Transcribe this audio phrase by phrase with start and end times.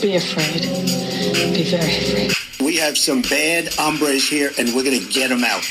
[0.00, 0.62] Be afraid.
[1.52, 2.32] Be very afraid.
[2.58, 5.62] We have some bad hombres here, and we're gonna get them out.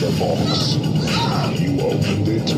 [0.00, 0.76] The box.
[1.60, 2.48] You opened it.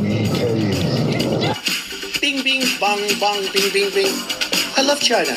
[0.00, 2.20] We came.
[2.20, 4.14] Bing, bing, bong, bong, bing, bing, bing.
[4.76, 5.34] I love China.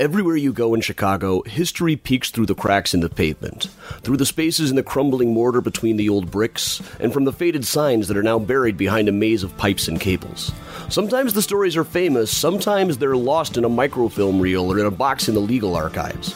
[0.00, 3.68] Everywhere you go in Chicago, history peeks through the cracks in the pavement,
[4.00, 7.64] through the spaces in the crumbling mortar between the old bricks, and from the faded
[7.64, 10.50] signs that are now buried behind a maze of pipes and cables.
[10.88, 14.90] Sometimes the stories are famous, sometimes they're lost in a microfilm reel or in a
[14.90, 16.34] box in the legal archives.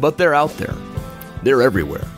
[0.00, 0.74] But they're out there.
[1.44, 2.08] They're everywhere.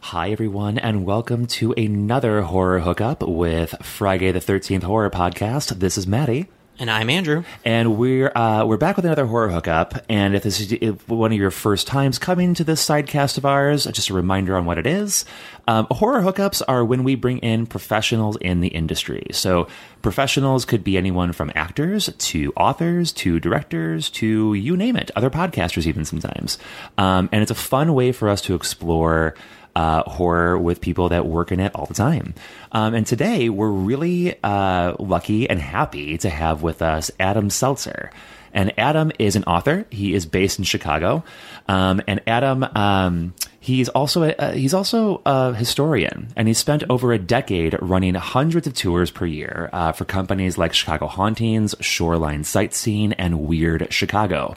[0.00, 5.78] Hi, everyone, and welcome to another horror hookup with Friday the 13th Horror Podcast.
[5.78, 6.48] This is Maddie.
[6.80, 7.44] And I'm Andrew.
[7.62, 10.02] And we're uh, we're back with another horror hookup.
[10.08, 13.84] And if this is one of your first times coming to this sidecast of ours,
[13.84, 15.26] just a reminder on what it is.
[15.68, 19.26] Um, horror hookups are when we bring in professionals in the industry.
[19.32, 19.68] So
[20.00, 25.28] professionals could be anyone from actors to authors to directors to you name it, other
[25.28, 26.56] podcasters even sometimes.
[26.96, 29.34] Um, and it's a fun way for us to explore
[29.74, 32.34] uh, horror with people that work in it all the time.
[32.72, 38.10] Um, and today we're really uh, lucky and happy to have with us Adam Selzer.
[38.52, 39.86] And Adam is an author.
[39.90, 41.22] He is based in Chicago.
[41.68, 46.82] Um, and Adam, um, he's also a, uh, he's also a historian, and he spent
[46.90, 51.74] over a decade running hundreds of tours per year uh, for companies like Chicago Hauntings,
[51.80, 54.56] Shoreline Sightseeing, and Weird Chicago.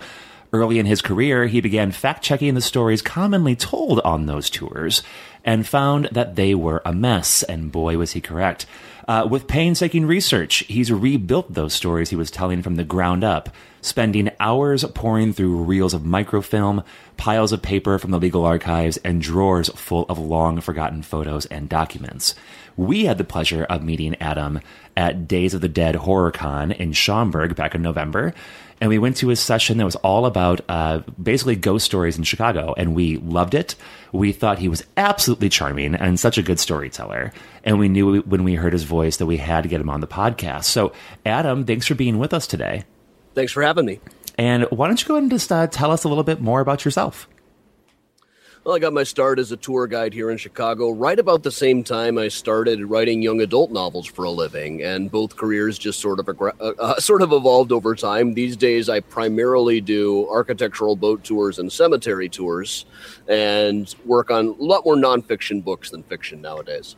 [0.54, 5.02] Early in his career, he began fact checking the stories commonly told on those tours
[5.44, 8.68] and found that they were a mess, and boy, was he correct.
[9.08, 13.50] Uh, with painstaking research, he's rebuilt those stories he was telling from the ground up,
[13.82, 16.84] spending hours poring through reels of microfilm,
[17.18, 21.68] piles of paper from the legal archives, and drawers full of long forgotten photos and
[21.68, 22.36] documents.
[22.78, 24.62] We had the pleasure of meeting Adam
[24.96, 28.36] at Days of the Dead HorrorCon in Schaumburg back in November
[28.84, 32.26] and we went to a session that was all about uh, basically ghost stories in
[32.26, 33.76] Chicago, and we loved it.
[34.12, 37.32] We thought he was absolutely charming and such a good storyteller,
[37.64, 40.02] and we knew when we heard his voice that we had to get him on
[40.02, 40.66] the podcast.
[40.66, 40.92] So,
[41.26, 42.84] Adam, thanks for being with us today.
[43.36, 44.02] Thanks for having me.
[44.38, 46.60] And why don't you go ahead and just uh, tell us a little bit more
[46.60, 47.30] about yourself?
[48.64, 51.52] Well, I got my start as a tour guide here in Chicago right about the
[51.52, 56.00] same time I started writing young adult novels for a living, and both careers just
[56.00, 58.36] sort of uh, uh, sort of evolved over time.
[58.36, 62.86] These days, I primarily do architectural boat tours and cemetery tours,
[63.28, 66.96] and work on a lot more nonfiction books than fiction nowadays.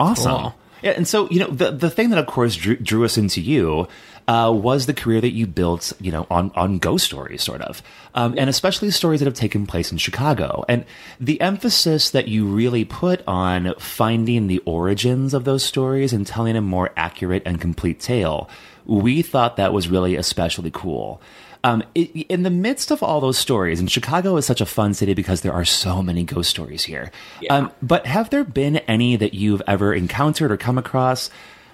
[0.00, 0.32] Awesome.
[0.32, 0.54] Cool.
[0.82, 3.40] Yeah, and so you know the the thing that of course drew, drew us into
[3.40, 3.86] you
[4.28, 7.82] uh, was the career that you built, you know, on on ghost stories, sort of,
[8.14, 10.84] um, and especially stories that have taken place in Chicago, and
[11.18, 16.56] the emphasis that you really put on finding the origins of those stories and telling
[16.56, 18.50] a more accurate and complete tale.
[18.84, 21.20] We thought that was really especially cool.
[21.64, 25.14] Um, in the midst of all those stories, and Chicago is such a fun city
[25.14, 27.10] because there are so many ghost stories here.
[27.50, 31.30] Um, but have there been any that you've ever encountered or come across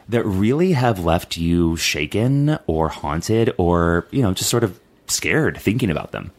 [0.08, 5.56] that really have left you shaken or haunted or, you know, just sort of scared
[5.58, 6.30] thinking about them?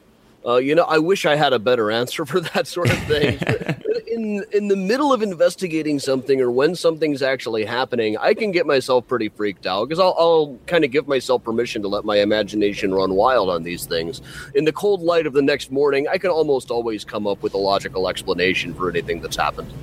[0.45, 3.39] Uh, you know, I wish I had a better answer for that sort of thing.
[4.07, 8.67] in in the middle of investigating something or when something's actually happening, I can get
[8.67, 12.17] myself pretty freaked out because I'll, I'll kind of give myself permission to let my
[12.17, 14.21] imagination run wild on these things.
[14.53, 17.55] In the cold light of the next morning, I can almost always come up with
[17.55, 19.73] a logical explanation for anything that's happened.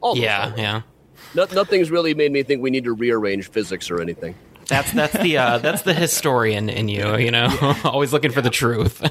[0.00, 0.58] Almost Yeah, always.
[0.58, 0.82] yeah.
[1.36, 4.34] No, nothing's really made me think we need to rearrange physics or anything.
[4.68, 7.48] That's that's the uh, that's the historian in you, you know,
[7.84, 9.02] always looking for the truth.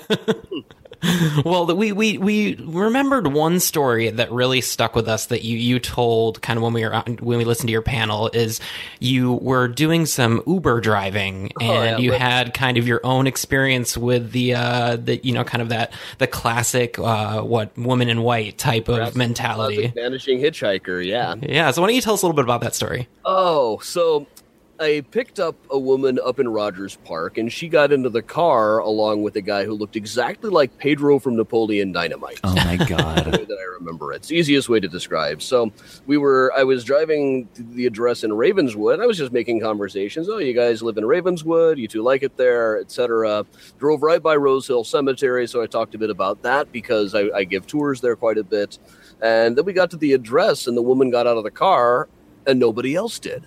[1.46, 5.80] well, we we we remembered one story that really stuck with us that you you
[5.80, 8.60] told kind of when we were on, when we listened to your panel is
[9.00, 12.22] you were doing some Uber driving and yeah, you right.
[12.22, 15.94] had kind of your own experience with the uh the you know kind of that
[16.18, 19.92] the classic uh what woman in white type of mentality.
[19.96, 21.36] Vanishing hitchhiker, yeah.
[21.42, 23.08] Yeah, so why don't you tell us a little bit about that story?
[23.24, 24.28] Oh, so
[24.78, 28.80] I picked up a woman up in Rogers Park, and she got into the car
[28.80, 32.42] along with a guy who looked exactly like Pedro from Napoleon Dynamite.
[32.44, 33.26] Oh my the god.
[33.26, 34.18] way that I remember it.
[34.18, 35.42] It's the easiest way to describe.
[35.42, 35.72] So
[36.08, 39.00] we were, I was driving to the address in Ravenswood.
[39.00, 40.28] I was just making conversations.
[40.28, 41.78] Oh, you guys live in Ravenswood.
[41.78, 43.46] You two like it there, etc.
[43.80, 47.30] Drove right by Rose Hill Cemetery, so I talked a bit about that because I,
[47.34, 48.78] I give tours there quite a bit.
[49.22, 52.10] And then we got to the address, and the woman got out of the car,
[52.46, 53.46] and nobody else did.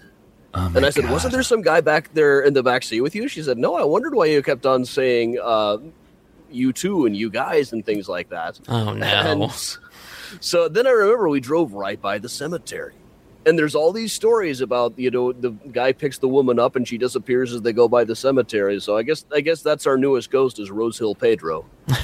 [0.54, 1.12] Oh And I said, God.
[1.12, 3.76] "Wasn't there some guy back there in the back seat with you?" She said, "No.
[3.76, 5.78] I wondered why you kept on saying uh,
[6.50, 8.58] you two and you guys and things like that.
[8.68, 9.06] Oh no.
[9.06, 9.78] And
[10.40, 12.94] so then I remember we drove right by the cemetery.
[13.46, 16.86] And there's all these stories about you know the guy picks the woman up and
[16.86, 18.80] she disappears as they go by the cemetery.
[18.80, 21.64] So I guess I guess that's our newest ghost is Rose Hill Pedro.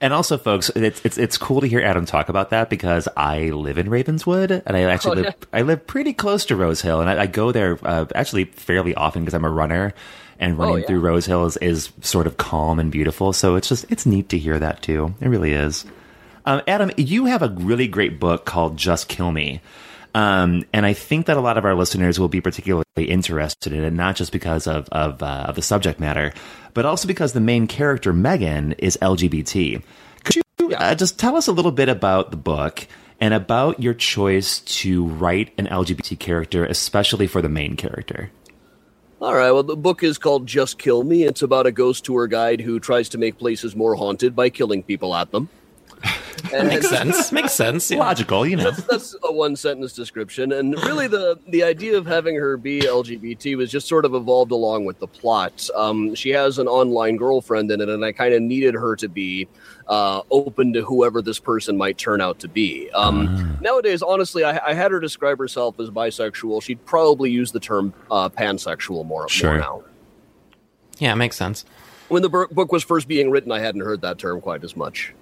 [0.00, 3.50] And also, folks, it's, it's it's cool to hear Adam talk about that because I
[3.50, 5.46] live in Ravenswood, and I actually Oh, live yeah.
[5.58, 8.94] I live pretty close to Rose Hill, and I, I go there uh, actually fairly
[8.94, 9.94] often because I'm a runner,
[10.38, 10.86] and running Oh, yeah.
[10.86, 13.32] through Rose Hill is, is sort of calm and beautiful.
[13.32, 15.14] So it's just it's neat to hear that too.
[15.20, 15.84] It really is.
[16.44, 19.60] Um, Adam, you have a really great book called Just Kill Me.
[20.14, 23.82] Um, and I think that a lot of our listeners will be particularly interested in
[23.84, 26.32] it, not just because of of, uh, of the subject matter,
[26.74, 29.82] but also because the main character Megan is LGBT.
[30.24, 32.86] Could you uh, just tell us a little bit about the book
[33.20, 38.30] and about your choice to write an LGBT character, especially for the main character?
[39.20, 39.52] All right.
[39.52, 41.22] Well, the book is called Just Kill Me.
[41.22, 44.82] It's about a ghost tour guide who tries to make places more haunted by killing
[44.82, 45.48] people at them.
[46.52, 47.32] And Makes sense.
[47.32, 47.90] Makes sense.
[47.90, 47.98] Yeah.
[47.98, 48.70] Logical, you know.
[48.70, 50.52] that's a one sentence description.
[50.52, 54.52] And really, the the idea of having her be LGBT was just sort of evolved
[54.52, 55.68] along with the plot.
[55.74, 59.08] Um, she has an online girlfriend in it, and I kind of needed her to
[59.08, 59.48] be
[59.88, 62.90] uh, open to whoever this person might turn out to be.
[62.92, 66.62] Um, Nowadays, honestly, I, I had her describe herself as bisexual.
[66.62, 69.50] She'd probably use the term uh, pansexual more, Sure.
[69.52, 69.82] more now.
[70.98, 71.64] Yeah, makes sense.
[72.08, 75.14] When the book was first being written, I hadn't heard that term quite as much.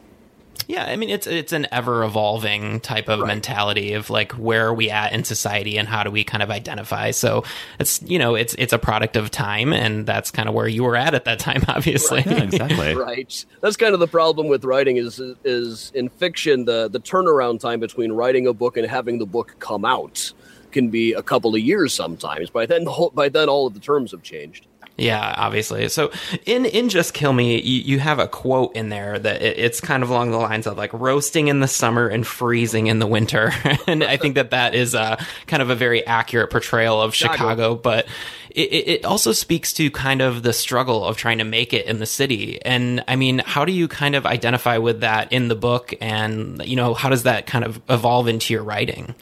[0.68, 4.74] Yeah, I mean it's it's an ever evolving type of mentality of like where are
[4.74, 7.10] we at in society and how do we kind of identify.
[7.10, 7.44] So
[7.78, 10.84] it's you know it's it's a product of time and that's kind of where you
[10.84, 12.22] were at at that time, obviously.
[12.26, 12.94] Yeah, exactly.
[13.00, 13.44] Right.
[13.60, 17.80] That's kind of the problem with writing is is in fiction the the turnaround time
[17.80, 20.32] between writing a book and having the book come out
[20.70, 22.50] can be a couple of years sometimes.
[22.50, 24.66] By then the whole, by then all of the terms have changed.
[24.96, 25.88] Yeah, obviously.
[25.88, 26.10] So
[26.44, 29.80] in in just kill me, you, you have a quote in there that it, it's
[29.80, 33.06] kind of along the lines of like roasting in the summer and freezing in the
[33.06, 33.52] winter,
[33.86, 35.16] and I think that that is uh,
[35.46, 37.74] kind of a very accurate portrayal of Chicago.
[37.74, 38.06] But
[38.50, 41.86] it, it it also speaks to kind of the struggle of trying to make it
[41.86, 42.60] in the city.
[42.62, 46.62] And I mean, how do you kind of identify with that in the book, and
[46.66, 49.14] you know, how does that kind of evolve into your writing?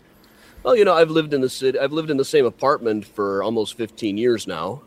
[0.65, 1.79] Well, you know, I've lived in the city.
[1.79, 4.83] I've lived in the same apartment for almost 15 years now.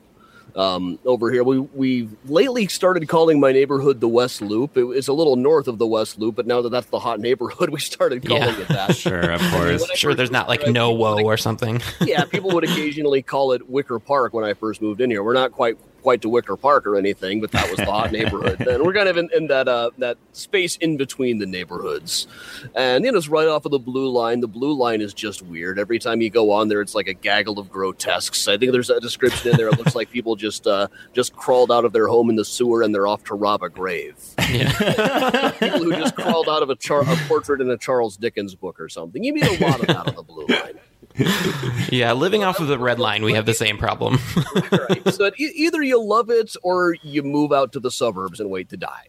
[0.55, 4.75] Um, over here, we we lately started calling my neighborhood the West Loop.
[4.77, 7.19] It, it's a little north of the West Loop, but now that that's the hot
[7.19, 8.59] neighborhood, we started calling Yeah.
[8.59, 8.95] it that.
[9.01, 9.89] Sure, of course.
[9.95, 11.81] Sure, there's not like no woe like- or something.
[12.01, 15.23] yeah, people would occasionally call it Wicker Park when I first moved in here.
[15.23, 18.59] We're not quite quite to Wicker Park or anything, but that was the hot neighborhood.
[18.61, 22.27] And we're kind of in, in that uh, that space in between the neighborhoods.
[22.75, 24.39] And you know, it's right off of the blue line.
[24.41, 25.77] The blue line is just weird.
[25.79, 28.47] Every time you go on there, it's like a gaggle of grotesques.
[28.47, 29.67] I think there's a description in there.
[29.67, 32.81] It looks like people just uh, just crawled out of their home in the sewer
[32.81, 34.15] and they're off to rob a grave.
[34.37, 38.79] people who just crawled out of a, char- a portrait in a Charles Dickens book
[38.79, 39.23] or something.
[39.23, 40.79] You meet a lot of that on the blue line.
[41.89, 44.17] Yeah, living off of the red line, we have the same problem.
[44.71, 45.13] right.
[45.13, 48.69] So e- either you love it or you move out to the suburbs and wait
[48.69, 49.07] to die.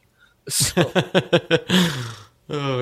[0.48, 0.92] So,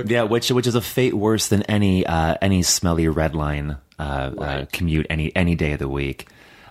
[0.06, 4.02] Yeah, which which is a fate worse than any uh, any smelly red line uh,
[4.02, 6.26] uh, commute any any day of the week.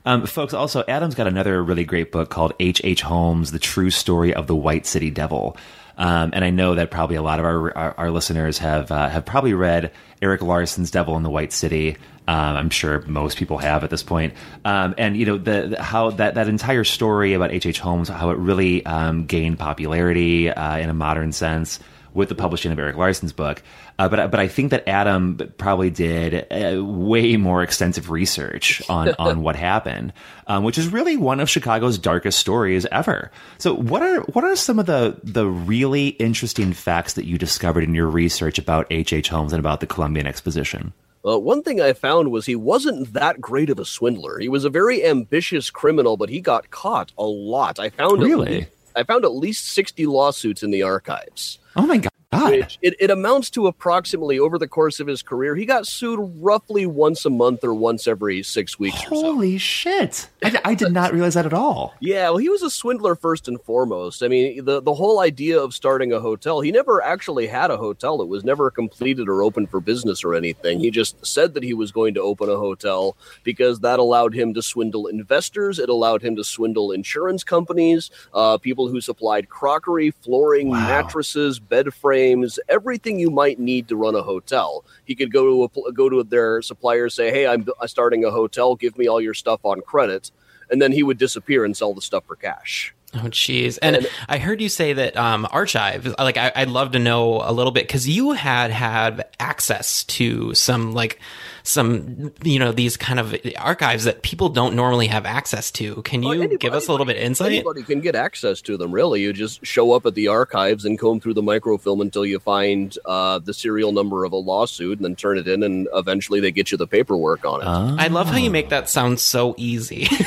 [0.10, 2.82] Um, folks, also Adam's got another really great book called H.
[2.84, 3.04] H.
[3.04, 5.56] Holmes: The True Story of the White City Devil.
[6.00, 9.08] Um, and I know that probably a lot of our our, our listeners have uh,
[9.08, 11.96] have probably read Erik Larson's Devil in the White City.
[12.28, 14.34] Um, I'm sure most people have at this point.
[14.66, 17.68] Um, and you know the, the how that that entire story about H.
[17.68, 17.80] H.
[17.80, 21.80] Holmes, how it really um, gained popularity uh, in a modern sense
[22.14, 23.62] with the publishing of Erik Larson's book.
[23.98, 29.14] Uh, but but I think that Adam probably did uh, way more extensive research on
[29.20, 30.14] on what happened,
[30.48, 33.32] um, which is really one of Chicago's darkest stories ever.
[33.58, 37.84] So what are what are some of the the really interesting facts that you discovered
[37.84, 39.14] in your research about H.
[39.14, 39.30] H.
[39.30, 40.94] Holmes and about the Columbian Exposition?
[41.26, 44.40] uh, one thing I found was he wasn't that great of a swindler.
[44.40, 47.80] He was a very ambitious criminal, but he got caught a lot.
[47.80, 48.68] I found Really?
[49.00, 51.60] I found at least sixty lawsuits in the archives.
[51.78, 52.12] Oh my god!
[52.32, 56.20] Which it, it amounts to approximately over the course of his career, he got sued
[56.38, 59.22] roughly once a month or once every six weeks or so.
[59.22, 60.30] Holy shit!
[60.44, 61.96] I, I did not realize that at all.
[62.02, 64.24] Yeah, well, he was a swindler first and foremost.
[64.24, 67.78] I mean, the the whole idea of starting a hotel, he never actually had a
[67.78, 68.22] hotel.
[68.22, 70.80] It was never completed or open for business or anything.
[70.80, 74.54] He just said that he was going to open a hotel because that allowed him
[74.54, 75.78] to swindle investors.
[75.80, 80.88] It allowed him to swindle insurance companies, uh, people who supplied crockery, flooring, Wow.
[80.88, 82.19] mattresses, bed frames,
[82.68, 84.86] everything you might need to run a hotel.
[85.06, 88.76] He could go to a, go to their suppliers, say, "Hey, I'm starting a hotel.
[88.76, 90.32] Give me all your stuff on credit."
[90.70, 92.94] and then he would disappear and sell the stuff for cash.
[93.16, 93.80] Oh, jeez.
[93.82, 96.14] And, I heard you say that um, archive.
[96.20, 100.54] Like, I, I'd love to know a little bit because you had had access to
[100.54, 101.20] some like
[101.64, 106.02] some you know these kind of archives that people don't normally have access to.
[106.04, 107.48] Can you Anybody- give us a little bit of insight?
[107.52, 108.92] Anybody can get access to them.
[108.92, 112.40] Really, you just show up at the archives and comb through the microfilm until you
[112.40, 116.40] find uh, the serial number of a lawsuit, and then turn it in, and eventually
[116.40, 117.66] they get you the paperwork on it.
[118.02, 120.08] I love how you make that sound so easy.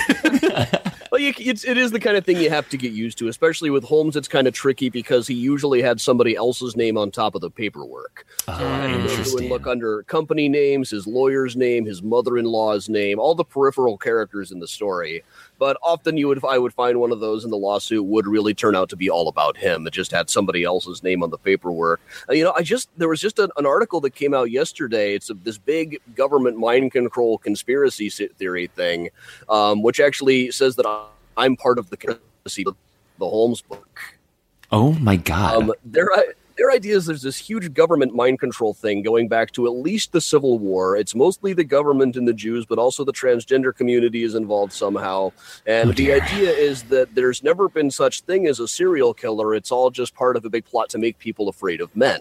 [1.22, 3.70] You, it's, it is the kind of thing you have to get used to, especially
[3.70, 4.16] with Holmes.
[4.16, 7.50] It's kind of tricky because he usually had somebody else's name on top of the
[7.50, 8.26] paperwork.
[8.46, 9.48] So you would interesting.
[9.48, 14.58] look under company names, his lawyer's name, his mother-in-law's name, all the peripheral characters in
[14.58, 15.22] the story.
[15.60, 18.52] But often you would, I would find one of those in the lawsuit would really
[18.52, 19.86] turn out to be all about him.
[19.86, 22.00] It just had somebody else's name on the paperwork.
[22.28, 25.14] Uh, you know, I just there was just an, an article that came out yesterday.
[25.14, 29.10] It's a, this big government mind control conspiracy theory thing,
[29.48, 34.00] um, which actually says that I- I'm part of the conspiracy, the Holmes book.
[34.70, 35.62] Oh my god.
[35.62, 36.08] Um, their
[36.56, 40.12] their idea is there's this huge government mind control thing going back to at least
[40.12, 40.96] the Civil War.
[40.96, 45.32] It's mostly the government and the Jews, but also the transgender community is involved somehow.
[45.66, 49.54] And Oh, the idea is that there's never been such thing as a serial killer.
[49.54, 52.20] It's all just part of a big plot to make people afraid of men.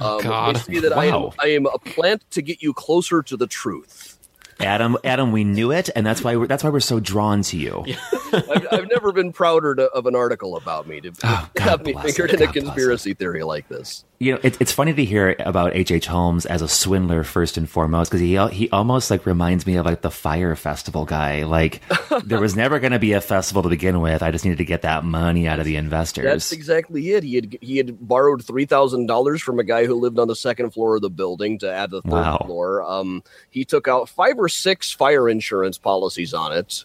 [0.00, 0.56] Um, God.
[0.56, 3.46] they say that I, am, I am a plant to get you closer to the
[3.46, 4.17] truth.
[4.60, 7.56] Adam, Adam, we knew it, and that's why we're, that's why we're so drawn to
[7.56, 7.84] you.
[8.32, 11.84] I've, I've never been prouder to, of an article about me to Oh, God have
[11.86, 12.60] me bless fingered it, in a God it.
[12.64, 14.04] conspiracy theory like this.
[14.20, 15.92] You know, it, it's funny to hear about H.
[15.92, 16.06] H.
[16.06, 19.86] Holmes as a swindler first and foremost because he he almost like reminds me of
[19.86, 21.44] like the fire festival guy.
[21.44, 21.82] Like
[22.24, 24.24] there was never going to be a festival to begin with.
[24.24, 26.24] I just needed to get that money out of the investors.
[26.24, 27.22] That's exactly it.
[27.22, 30.34] He had he had borrowed three thousand dollars from a guy who lived on the
[30.34, 32.42] second floor of the building to add the third Wow.
[32.44, 32.82] floor.
[32.82, 36.84] Um, he took out five or six fire insurance policies on it,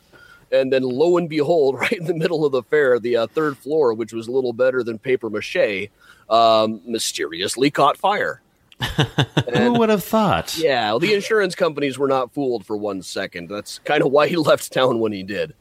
[0.53, 3.57] and then lo and behold, right in the middle of the fair, the uh, third
[3.57, 5.89] floor, which was a little better than paper mache,
[6.29, 8.41] um, mysteriously caught fire.
[9.55, 10.57] Who would have thought?
[10.57, 13.49] Yeah, well, the insurance companies were not fooled for one second.
[13.49, 15.53] That's kind of why he left town when he did.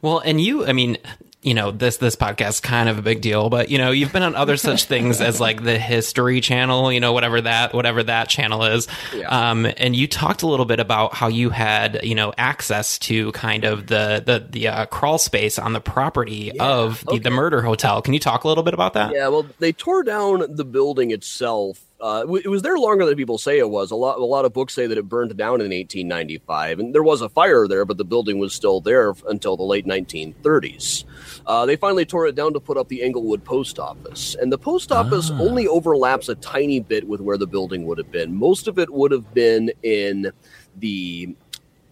[0.00, 0.98] Well, and you, I mean,
[1.42, 4.12] you know, this this podcast is kind of a big deal, but you know, you've
[4.12, 8.02] been on other such things as like the History Channel, you know, whatever that whatever
[8.04, 8.86] that channel is.
[9.14, 9.50] Yeah.
[9.50, 13.32] Um, and you talked a little bit about how you had, you know, access to
[13.32, 17.60] kind of the the the uh, crawl space on the property of the, the murder
[17.60, 18.02] hotel.
[18.02, 19.12] Can you talk a little bit about that?
[19.12, 21.80] Yeah, well, they tore down the building itself.
[22.02, 23.92] Uh, it was there longer than people say it was.
[23.92, 27.02] A lot, a lot of books say that it burned down in 1895, and there
[27.02, 31.04] was a fire there, but the building was still there until the late 1930s.
[31.46, 34.58] Uh, they finally tore it down to put up the Englewood Post Office, and the
[34.58, 38.34] post office only overlaps a tiny bit with where the building would have been.
[38.34, 40.32] Most of it would have been in
[40.76, 41.36] the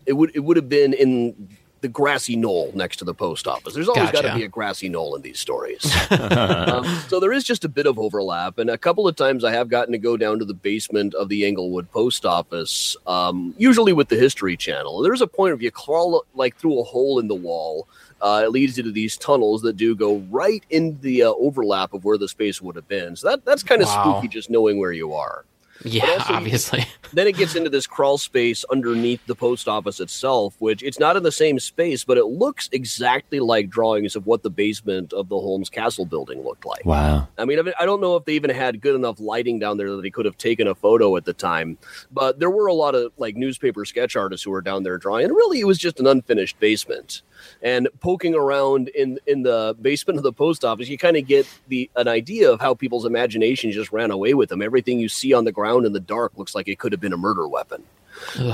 [0.07, 1.49] it would it would have been in
[1.81, 3.75] the grassy knoll next to the post office.
[3.75, 5.85] There's always got to be a grassy knoll in these stories.
[6.11, 9.53] um, so there is just a bit of overlap, and a couple of times I
[9.53, 13.93] have gotten to go down to the basement of the Englewood post office, um, usually
[13.93, 15.01] with the History Channel.
[15.03, 17.89] There's a point where you crawl like through a hole in the wall.
[18.21, 21.95] Uh, it leads you to these tunnels that do go right in the uh, overlap
[21.95, 23.17] of where the space would have been.
[23.17, 24.03] So that that's kind of Wow.
[24.21, 25.45] spooky, just knowing where you are
[25.85, 26.85] Yeah, also obviously.
[27.13, 31.17] then it gets into this crawl space underneath the post office itself, which it's not
[31.17, 35.29] in the same space, but it looks exactly like drawings of what the basement of
[35.29, 36.85] the Holmes Castle building looked like.
[36.85, 37.29] Wow.
[37.39, 39.77] I mean, I mean, I don't know if they even had good enough lighting down
[39.77, 41.79] there that they could have taken a photo at the time,
[42.11, 45.25] but there were a lot of like newspaper sketch artists who were down there drawing,
[45.25, 47.23] and really it was just an unfinished basement.
[47.63, 51.47] And poking around in in the basement of the post office, you kind of get
[51.69, 54.63] the an idea of how people's imagination just ran away with them.
[54.63, 57.13] Everything you see on the ground in the dark looks like it could have been
[57.13, 57.83] a murder weapon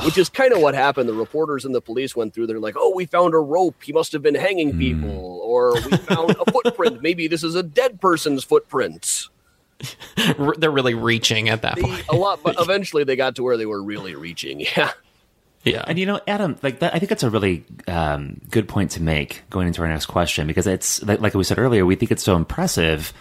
[0.05, 1.09] which is kind of what happened.
[1.09, 2.47] The reporters and the police went through.
[2.47, 3.83] They're like, "Oh, we found a rope.
[3.83, 4.79] He must have been hanging hmm.
[4.79, 7.03] people, or we found a footprint.
[7.03, 9.29] Maybe this is a dead person's footprint."
[10.39, 12.05] R- They're really reaching at that They, point.
[12.09, 14.61] a lot, but eventually they got to where they were really reaching.
[14.77, 14.93] Yeah,
[15.67, 15.85] Yeah.
[15.87, 19.03] And you know, Adam, like that, I think that's a really um, good point to
[19.03, 22.13] make going into our next question because it's like, like we said earlier, we think
[22.13, 23.13] it's so impressive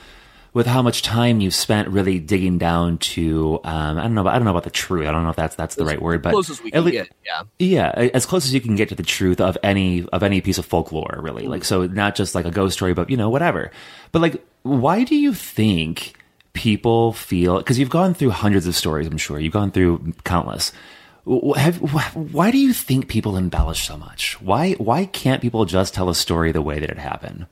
[0.53, 3.59] with how much time you've spent really digging down to.
[3.65, 5.05] Um, I don't know, about, I don't know about the truth.
[5.05, 6.91] I don't know if that's that's the right word, but close as we can lea-
[6.91, 7.09] get.
[7.25, 10.39] Yeah, Yeah, as close as you can get to the truth of any of any
[10.39, 11.47] piece of folklore, really.
[11.47, 13.69] Like so, not just like a ghost story, but you know, whatever.
[14.13, 16.15] But like, why do you think
[16.53, 17.57] people feel?
[17.57, 20.71] Because you've gone through hundreds of stories, I'm sure you've gone through countless.
[21.27, 21.77] Have,
[22.33, 24.39] why do you think people embellish so much?
[24.41, 27.47] Why why can't people just tell a story the way that it happened?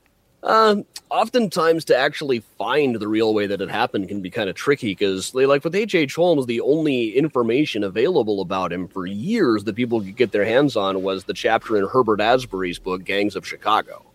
[1.10, 4.88] oftentimes to actually find the real way that it happened can be kind of tricky
[4.88, 6.16] because they like with H.H.
[6.16, 10.76] Holmes, the only information available about him for years that people could get their hands
[10.76, 14.06] on was the chapter in Herbert Asbury's book, Gangs of Chicago.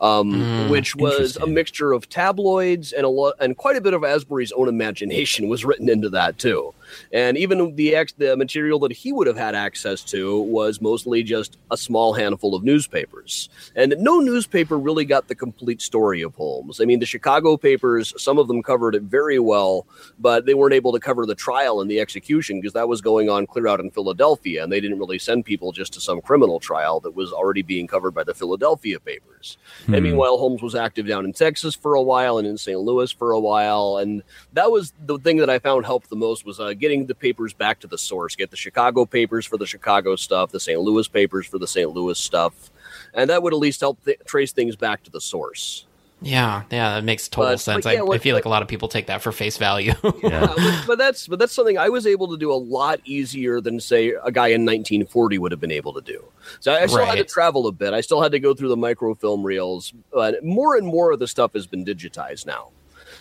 [0.00, 4.02] um, which was a mixture of tabloids and a lot and quite a bit of
[4.04, 6.74] Asbury's own imagination was written into that too.
[7.12, 11.22] And even the ex- the material that he would have had access to was mostly
[11.22, 13.48] just a small handful of newspapers.
[13.74, 16.80] And no newspaper really got the complete story of Holmes.
[16.80, 19.86] I mean, the Chicago papers, some of them covered it very well,
[20.18, 23.28] but they weren't able to cover the trial and the execution because that was going
[23.28, 26.60] on clear out in Philadelphia, and they didn't really send people just to some criminal
[26.60, 29.56] trial that was already being covered by the Philadelphia papers.
[29.94, 32.78] And meanwhile, Holmes was active down in Texas for a while and in St.
[32.78, 36.44] Louis for a while, and that was the thing that I found helped the most
[36.44, 38.34] was uh, getting the papers back to the source.
[38.34, 40.80] Get the Chicago papers for the Chicago stuff, the St.
[40.80, 41.90] Louis papers for the St.
[41.90, 42.70] Louis stuff,
[43.14, 45.86] and that would at least help th- trace things back to the source.
[46.22, 47.84] Yeah, yeah, that makes total But- sense.
[47.84, 49.94] but yeah, I, I feel like a lot of people take that for face value.
[50.22, 50.52] Yeah.
[50.54, 53.80] But, but that's but that's something I was able to do a lot easier than
[53.80, 56.22] say a guy in 1940 would have been able to do.
[56.60, 57.94] So I still had to travel a bit.
[57.94, 59.94] I still had to go through the microfilm reels.
[60.12, 62.68] But more and more of the stuff has been digitized now.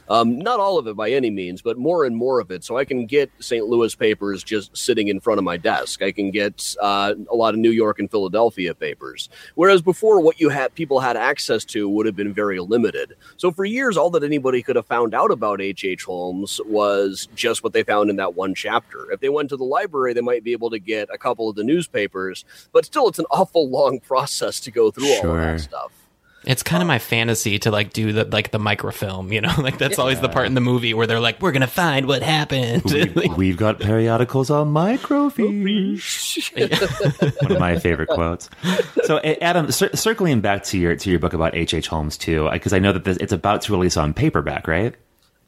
[0.10, 2.64] Um, not all of it by any means, but more and more of it.
[2.64, 3.66] So I can get St.
[3.66, 6.02] Louis papers just sitting in front of my desk.
[6.02, 9.30] I can get uh, a lot of New York and Philadelphia papers.
[9.56, 13.16] Whereas before, what you had people had access to would have been very limited.
[13.38, 16.00] So for years, all that anybody could have found out about H.H.
[16.00, 16.04] H.
[16.06, 19.12] Holmes was just what they found in that one chapter.
[19.12, 21.56] If they went to the library, they might be able to get a couple of
[21.56, 25.60] the newspapers, but still, it's an awful long process to go through all of that
[25.60, 25.92] stuff.
[26.46, 29.78] It's kind of my fantasy to like do the like the microfilm, you know, like
[29.78, 32.84] that's always the part in the movie where they're like, "We're gonna find what happened."
[32.86, 36.54] We- We've got periodicals on microfiche.
[37.44, 38.50] One of my favorite quotes.
[39.04, 41.74] So, Adam, cir- circling back to your to your book about H.
[41.74, 41.88] H.
[41.88, 44.96] Holmes too, because I know that this, it's about to release on paperback, right?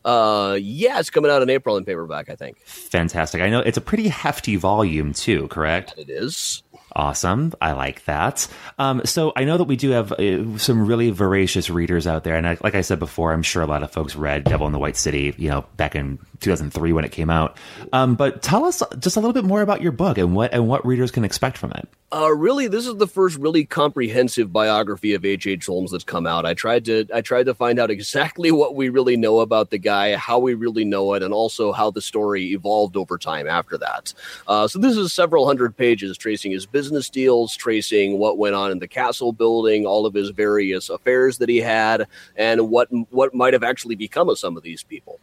[0.03, 2.57] Uh, yeah, it's coming out in April in paperback, I think.
[2.65, 3.41] Fantastic.
[3.41, 5.93] I know it's a pretty hefty volume too, correct?
[5.97, 6.63] It is.
[6.93, 7.53] Awesome.
[7.61, 8.47] I like that.
[8.77, 12.35] Um, so I know that we do have uh, some really voracious readers out there,
[12.35, 14.73] and I, like I said before, I'm sure a lot of folks read *Devil in
[14.73, 17.57] the White City*, you know, back in 2003 when it came out.
[17.93, 20.67] Um, but tell us just a little bit more about your book and what and
[20.67, 21.87] what readers can expect from it.
[22.13, 25.47] Uh, really, this is the first really comprehensive biography of H.
[25.47, 25.67] H.
[25.67, 26.45] Holmes that's come out.
[26.45, 29.77] I tried to I tried to find out exactly what we really know about the
[29.77, 33.77] guy, how we really know it, and also how the story evolved over time after
[33.77, 34.13] that.
[34.45, 38.71] Uh, so this is several hundred pages tracing his business deals, tracing what went on
[38.71, 43.33] in the castle building, all of his various affairs that he had, and what what
[43.33, 45.17] might have actually become of some of these people.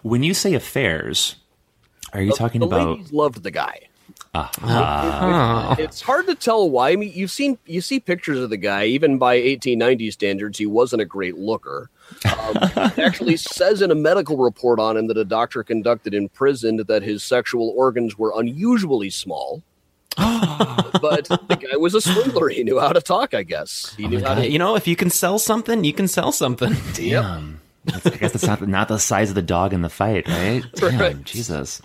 [0.00, 1.36] When you say affairs,
[2.14, 2.88] are you talking the about?
[2.96, 3.88] ladies loved the guy.
[4.34, 5.76] Huh.
[5.78, 6.90] It's hard to tell why.
[6.90, 8.84] I mean, you've seen you see pictures of the guy.
[8.86, 11.90] Even by 1890 standards, he wasn't a great looker.
[12.24, 16.30] Um, it actually says in a medical report on him that a doctor conducted in
[16.30, 19.62] prison that his sexual organs were unusually small.
[20.16, 22.48] but the guy was a swindler.
[22.48, 23.34] He knew how to talk.
[23.34, 24.48] I guess he knew how to.
[24.50, 26.74] you know, if you can sell something, you can sell something.
[26.94, 27.60] Damn.
[27.84, 30.62] That's- I guess that's not not the size of the dog in the fight, right?
[30.74, 31.24] Damn, Right.
[31.24, 31.82] Jesus.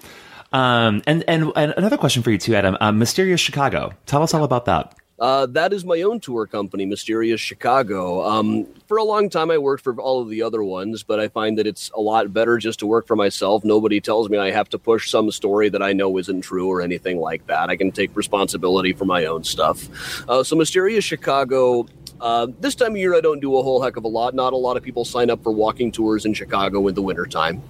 [0.53, 2.77] Um, and, and and another question for you too, Adam.
[2.79, 3.93] Um, Mysterious Chicago.
[4.05, 4.95] Tell us all about that.
[5.19, 8.23] Uh, that is my own tour company, Mysterious Chicago.
[8.23, 11.27] Um, for a long time, I worked for all of the other ones, but I
[11.27, 13.63] find that it's a lot better just to work for myself.
[13.65, 16.81] Nobody tells me I have to push some story that I know isn't true or
[16.81, 17.69] anything like that.
[17.69, 19.89] I can take responsibility for my own stuff.
[20.29, 21.87] Uh, so, Mysterious Chicago.
[22.19, 24.33] Uh, this time of year, I don't do a whole heck of a lot.
[24.33, 27.61] Not a lot of people sign up for walking tours in Chicago in the wintertime.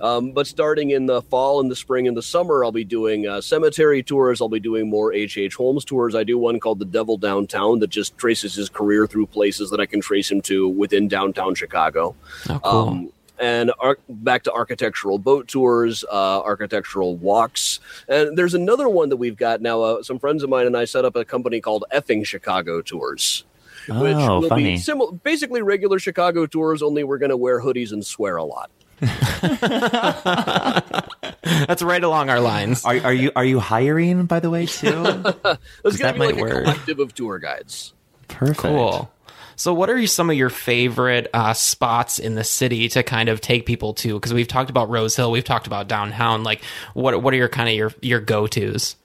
[0.00, 3.26] Um, but starting in the fall and the spring and the summer, I'll be doing
[3.26, 4.40] uh, cemetery tours.
[4.40, 5.38] I'll be doing more H.H.
[5.38, 5.54] H.
[5.54, 6.14] Holmes tours.
[6.14, 9.80] I do one called The Devil Downtown that just traces his career through places that
[9.80, 12.14] I can trace him to within downtown Chicago.
[12.48, 12.70] Oh, cool.
[12.88, 17.80] Um, and ar- back to architectural boat tours, uh, architectural walks.
[18.08, 19.82] And there's another one that we've got now.
[19.82, 23.44] Uh, some friends of mine and I set up a company called Effing Chicago Tours.
[23.88, 24.62] Which Oh, will funny.
[24.64, 28.44] be similar, basically regular Chicago tours, only we're going to wear hoodies and swear a
[28.44, 28.70] lot.
[31.42, 32.84] That's right along our lines.
[32.84, 34.88] Are, are you are you hiring by the way too?
[34.90, 36.64] There's that going to be might like a work.
[36.64, 37.92] collective of tour guides.
[38.28, 38.60] Perfect.
[38.60, 39.10] Cool.
[39.56, 43.40] So, what are some of your favorite uh, spots in the city to kind of
[43.40, 44.14] take people to?
[44.14, 46.42] Because we've talked about Rose Hill, we've talked about downtown.
[46.42, 46.62] Like,
[46.94, 48.96] what what are your kind of your your go tos?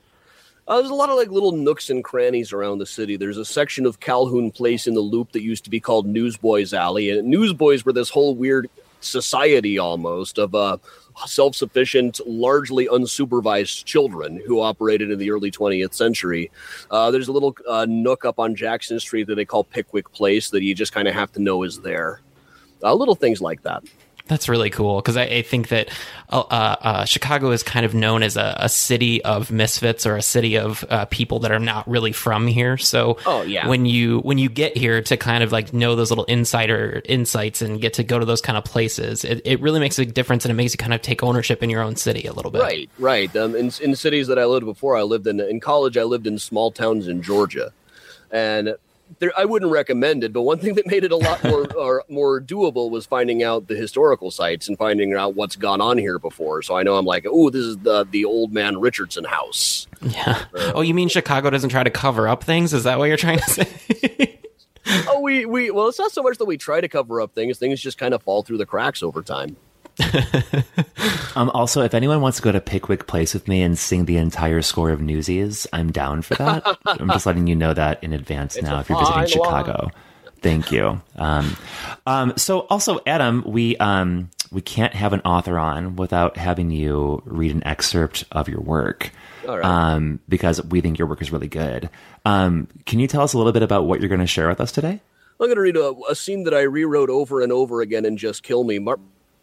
[0.68, 3.18] Uh, there's a lot of like little nooks and crannies around the city.
[3.18, 6.74] There's a section of Calhoun Place in the Loop that used to be called Newsboys
[6.74, 8.70] Alley, and Newsboys were this whole weird
[9.00, 10.78] society almost of uh,
[11.26, 16.52] self-sufficient, largely unsupervised children who operated in the early 20th century.
[16.92, 20.50] Uh, there's a little uh, nook up on Jackson Street that they call Pickwick Place
[20.50, 22.22] that you just kind of have to know is there.
[22.84, 23.84] Uh, little things like that.
[24.30, 25.90] That's really cool because I, I think that
[26.30, 30.22] uh, uh, Chicago is kind of known as a, a, city of misfits or a
[30.22, 32.78] city of uh, people that are not really from here.
[32.78, 36.12] So, oh yeah, when you when you get here to kind of like know those
[36.12, 39.80] little insider insights and get to go to those kind of places, it, it really
[39.80, 42.28] makes a difference and it makes you kind of take ownership in your own city
[42.28, 42.62] a little bit.
[42.62, 43.36] Right, right.
[43.36, 45.98] Um, in in cities that I lived before, I lived in in college.
[45.98, 47.74] I lived in small towns in Georgia,
[48.30, 48.76] and
[49.18, 52.04] there, I wouldn't recommend it, but one thing that made it a lot more or
[52.08, 56.20] more doable was finding out the historical sites and finding out what's gone on here
[56.20, 56.62] before.
[56.62, 59.88] So I know I'm like, oh, this is the the old man Richardson house.
[60.02, 60.46] Yeah.
[60.54, 62.74] Uh, oh, you mean Chicago doesn't try to cover up things?
[62.74, 64.40] Is that what you're trying to say?
[65.08, 67.58] oh, we we well, it's not so much that we try to cover up things;
[67.58, 69.58] things just kind of fall through the cracks over time.
[71.36, 74.18] um, also, if anyone wants to go to Pickwick Place with me and sing the
[74.18, 76.78] entire score of Newsies, I'm down for that.
[76.86, 79.92] I'm just letting you know that in advance it's now if you're visiting Chicago.
[80.42, 81.02] Thank you.
[81.18, 81.58] Um,
[82.08, 87.22] um, so, also, Adam, we um, we can't have an author on without having you
[87.26, 89.12] read an excerpt of your work.
[89.48, 91.90] Um, because we think your work is really good.
[92.24, 94.62] Um, can you tell us a little bit about what you're going to share with
[94.62, 95.02] us today?
[95.40, 98.18] I'm going to read a, a, scene that I rewrote over and over again and
[98.18, 98.78] Just Kill Me.
[98.78, 99.00] Mar-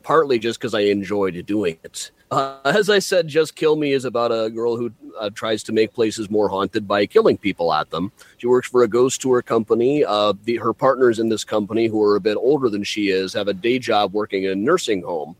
[0.07, 2.13] partly just because I enjoyed doing it.
[2.31, 5.73] Uh, as I said, Just Kill Me is about a girl who uh, tries to
[5.73, 8.13] make places more haunted by killing people at them.
[8.37, 10.05] She works for a ghost tour company.
[10.05, 13.33] Uh, the, her partners in this company, who are a bit older than she is,
[13.33, 15.35] have a day job working in a nursing home.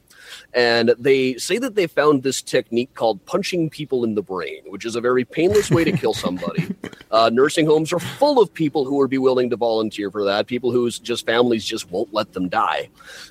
[0.57, 4.87] And they say that they found this technique called punching people in the brain, which
[4.87, 6.75] is a very painless way to kill somebody.
[7.11, 10.47] Uh, nursing homes are full of people who would be willing to volunteer for that,
[10.47, 12.89] people whose just families just won't let them die.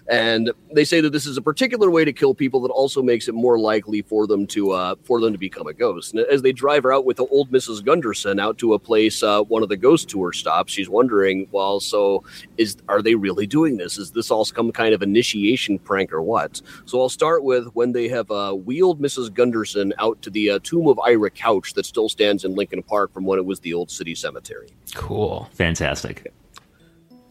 [0.08, 3.28] And they say that this is a particular way to kill people that also makes
[3.28, 6.14] it more likely for them to uh, for them to become a ghost.
[6.14, 7.84] And as they drive her out with the old Mrs.
[7.84, 11.80] Gunderson out to a place, uh, one of the ghost tour stops, she's wondering, well,
[11.80, 12.24] so
[12.58, 13.98] is are they really doing this?
[13.98, 16.62] Is this all some kind of initiation prank or what?
[16.86, 19.34] So I'll start with when they have uh, wheeled Mrs.
[19.34, 23.14] Gunderson out to the uh, tomb of Ira Couch that still stands in Lincoln Park
[23.14, 24.68] from when it was the old city cemetery.
[24.96, 25.48] Cool.
[25.54, 26.34] Fantastic.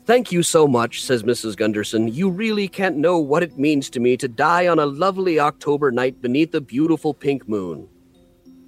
[0.07, 1.55] Thank you so much, says Mrs.
[1.55, 2.09] Gunderson.
[2.09, 5.93] You really can't know what it means to me to die on a lovely October
[5.93, 7.87] night beneath a beautiful pink moon.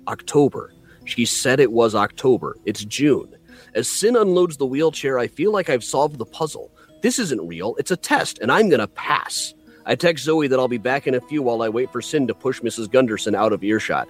[0.09, 0.75] October.
[1.07, 2.59] She said it was October.
[2.67, 3.35] It's June.
[3.75, 6.71] As Sin unloads the wheelchair, I feel like I've solved the puzzle.
[7.01, 7.75] This isn't real.
[7.79, 9.55] It's a test, and I'm going to pass.
[9.89, 12.27] I text Zoe that I'll be back in a few while I wait for Sin
[12.27, 12.91] to push Mrs.
[12.91, 14.09] Gunderson out of earshot.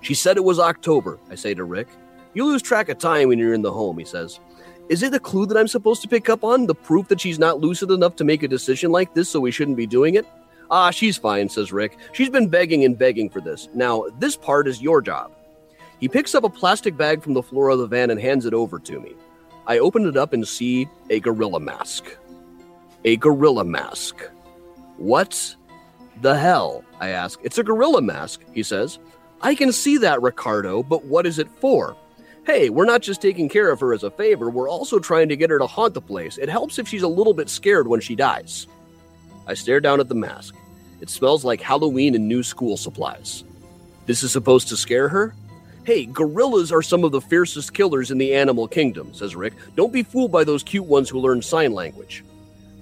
[0.00, 1.88] She said it was October, I say to Rick.
[2.32, 4.38] You lose track of time when you're in the home, he says.
[4.88, 6.66] Is it a clue that I'm supposed to pick up on?
[6.66, 9.50] The proof that she's not lucid enough to make a decision like this, so we
[9.50, 10.26] shouldn't be doing it?
[10.70, 11.98] Ah, she's fine, says Rick.
[12.12, 13.68] She's been begging and begging for this.
[13.74, 15.32] Now, this part is your job.
[15.98, 18.54] He picks up a plastic bag from the floor of the van and hands it
[18.54, 19.14] over to me.
[19.66, 22.16] I open it up and see a gorilla mask.
[23.04, 24.22] A gorilla mask.
[24.96, 25.56] What
[26.20, 26.84] the hell?
[27.00, 27.38] I ask.
[27.42, 28.98] It's a gorilla mask, he says.
[29.42, 31.96] I can see that, Ricardo, but what is it for?
[32.46, 35.36] Hey, we're not just taking care of her as a favor, we're also trying to
[35.36, 36.38] get her to haunt the place.
[36.38, 38.68] It helps if she's a little bit scared when she dies.
[39.46, 40.54] I stare down at the mask.
[41.00, 43.44] It smells like Halloween and new school supplies.
[44.06, 45.34] This is supposed to scare her?
[45.84, 49.54] Hey, gorillas are some of the fiercest killers in the animal kingdom, says Rick.
[49.76, 52.24] Don't be fooled by those cute ones who learn sign language.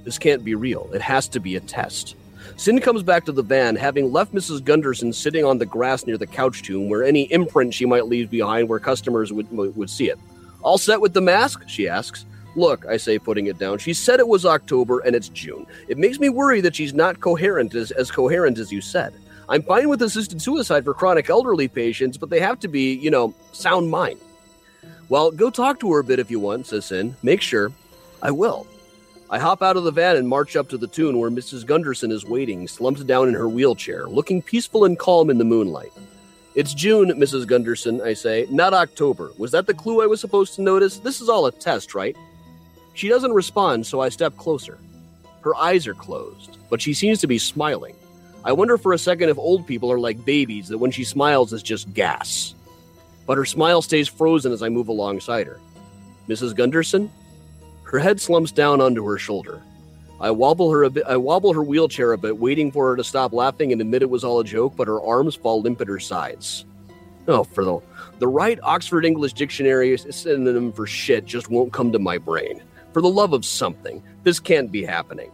[0.04, 0.90] This can't be real.
[0.92, 2.14] It has to be a test.
[2.56, 4.62] Sin comes back to the van, having left Mrs.
[4.62, 8.30] Gunderson sitting on the grass near the Couch tomb, where any imprint she might leave
[8.30, 10.18] behind where customers would, would see it.
[10.62, 11.68] All set with the mask?
[11.68, 12.26] She asks.
[12.56, 13.78] Look, I say, putting it down.
[13.78, 15.66] She said it was October and it's June.
[15.88, 19.12] It makes me worry that she's not coherent as, as coherent as you said.
[19.48, 23.10] I'm fine with assisted suicide for chronic elderly patients, but they have to be, you
[23.10, 24.20] know, sound mind.
[25.08, 27.16] Well, go talk to her a bit if you want, says Sin.
[27.22, 27.72] Make sure.
[28.22, 28.66] I will.
[29.34, 31.66] I hop out of the van and march up to the tune where Mrs.
[31.66, 35.92] Gunderson is waiting, slumped down in her wheelchair, looking peaceful and calm in the moonlight.
[36.54, 37.44] It's June, Mrs.
[37.44, 39.32] Gunderson, I say, not October.
[39.36, 40.98] Was that the clue I was supposed to notice?
[40.98, 42.16] This is all a test, right?
[42.92, 44.78] She doesn't respond, so I step closer.
[45.40, 47.96] Her eyes are closed, but she seems to be smiling.
[48.44, 51.52] I wonder for a second if old people are like babies, that when she smiles,
[51.52, 52.54] is just gas.
[53.26, 55.58] But her smile stays frozen as I move alongside her.
[56.28, 56.54] Mrs.
[56.54, 57.10] Gunderson,
[57.94, 59.62] her head slumps down onto her shoulder.
[60.20, 63.04] I wobble her a bit, I wobble her wheelchair a bit, waiting for her to
[63.04, 65.87] stop laughing and admit it was all a joke, but her arms fall limp at
[65.87, 66.64] her sides.
[67.28, 67.78] Oh, for the
[68.18, 72.64] the right Oxford English Dictionary synonym for shit just won't come to my brain.
[72.92, 75.30] For the love of something, this can't be happening.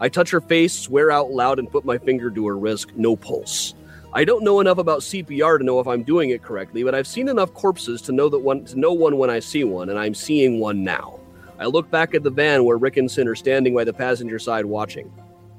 [0.00, 2.90] I touch her face, swear out loud, and put my finger to her wrist.
[2.96, 3.74] No pulse.
[4.12, 7.06] I don't know enough about CPR to know if I'm doing it correctly, but I've
[7.06, 9.96] seen enough corpses to know that one to know one when I see one, and
[9.98, 11.19] I'm seeing one now.
[11.60, 14.38] I look back at the van where Rick and Sin are standing by the passenger
[14.38, 15.12] side watching.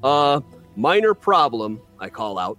[0.04, 0.42] Uh,
[0.76, 2.58] minor problem, I call out.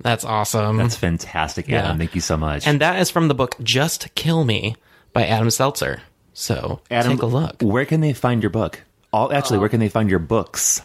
[0.00, 0.76] That's awesome.
[0.76, 1.96] That's fantastic, Adam.
[1.96, 1.98] Yeah.
[1.98, 2.66] Thank you so much.
[2.66, 4.76] and that is from the book Just Kill Me
[5.12, 6.00] by Adam Selzer.
[6.32, 7.56] So Adam, take a look.
[7.62, 8.82] Where can they find your book?
[9.12, 10.82] All actually, where can they find your books?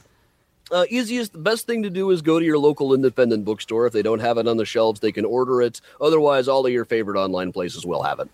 [0.71, 3.85] Uh, easiest, the best thing to do is go to your local independent bookstore.
[3.85, 5.81] If they don't have it on the shelves, they can order it.
[5.99, 8.29] Otherwise, all of your favorite online places will have it.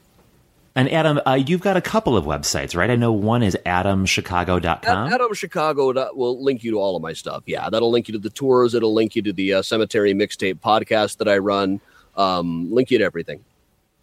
[0.77, 2.91] And Adam, uh, you've got a couple of websites, right?
[2.91, 5.07] I know one is adamchicago.com.
[5.07, 7.41] Ad- Adam Chicago dot- will link you to all of my stuff.
[7.47, 8.75] Yeah, that'll link you to the tours.
[8.75, 11.81] It'll link you to the uh, Cemetery Mixtape podcast that I run.
[12.15, 13.43] Um, link you to everything.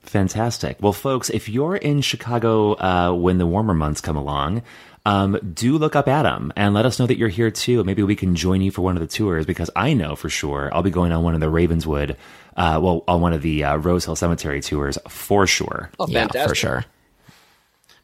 [0.00, 0.78] Fantastic.
[0.80, 4.62] Well, folks, if you're in Chicago uh, when the warmer months come along,
[5.06, 7.84] um, do look up Adam and let us know that you're here too.
[7.84, 10.70] Maybe we can join you for one of the tours because I know for sure
[10.72, 12.16] I'll be going on one of the Ravenswood,
[12.56, 15.90] uh, well, on one of the uh, Rose Hill Cemetery tours for sure.
[15.98, 16.48] Oh, Yeah, fantastic.
[16.48, 16.84] for sure.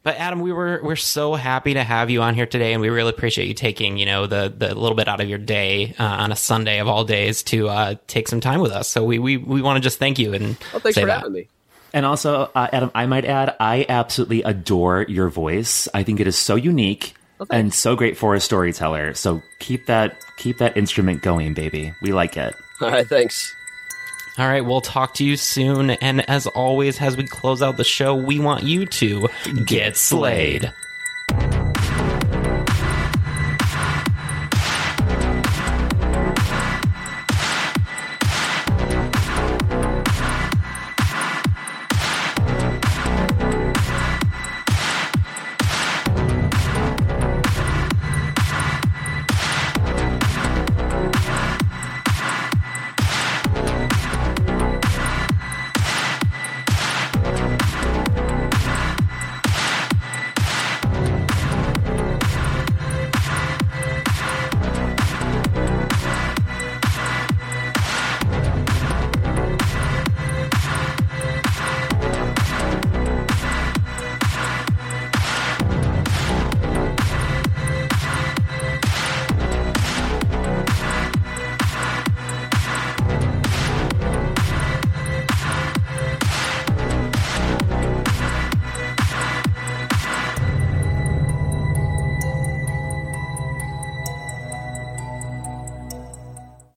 [0.03, 2.89] But Adam, we were we're so happy to have you on here today, and we
[2.89, 6.03] really appreciate you taking you know the the little bit out of your day uh,
[6.05, 8.89] on a Sunday of all days to uh, take some time with us.
[8.89, 11.19] So we we, we want to just thank you and Well, thanks say for that.
[11.19, 11.49] having me.
[11.93, 15.87] And also, uh, Adam, I might add, I absolutely adore your voice.
[15.93, 17.15] I think it is so unique
[17.51, 19.13] and so great for a storyteller.
[19.15, 21.93] So keep that keep that instrument going, baby.
[22.01, 22.55] We like it.
[22.81, 23.55] All right, thanks.
[24.41, 25.91] All right, we'll talk to you soon.
[25.91, 29.29] And as always, as we close out the show, we want you to
[29.67, 30.73] get slayed.